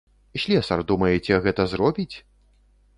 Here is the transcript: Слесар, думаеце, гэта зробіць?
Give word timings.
Слесар, 0.43 0.79
думаеце, 0.93 1.33
гэта 1.47 1.61
зробіць? 1.75 2.11